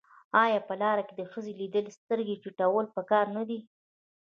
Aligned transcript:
آیا 0.43 0.59
په 0.67 0.73
لار 0.81 0.97
کې 1.07 1.13
د 1.17 1.21
ښځې 1.31 1.51
لیدل 1.61 1.85
سترګې 1.97 2.41
ټیټول 2.43 2.85
پکار 2.95 3.25
نه 3.35 3.43
دي؟ 3.49 3.59